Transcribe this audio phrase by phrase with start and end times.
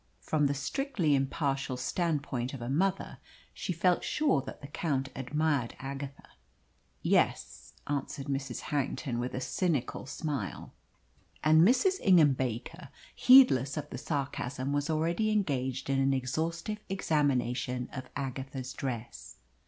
[0.19, 3.19] From the strictly impartial standpoint of a mother
[3.53, 6.27] she felt sure that the Count admired Agatha.
[7.03, 8.61] "Yes," answered Mrs.
[8.61, 10.73] Harrington, with a cynical smile.
[11.43, 11.99] And Mrs.
[12.01, 18.73] Ingham Baker, heedless of the sarcasm, was already engaged in an exhaustive examination of Agatha's
[18.73, 19.35] dress.